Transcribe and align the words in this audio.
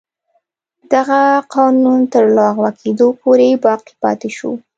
دغه 0.93 1.21
قانون 1.55 2.01
تر 2.13 2.23
لغوه 2.37 2.69
کېدو 2.81 3.07
پورې 3.21 3.47
باقي 3.65 3.93
پاتې 4.03 4.29
شو. 4.37 4.51